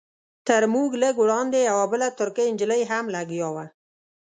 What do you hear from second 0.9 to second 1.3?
لږ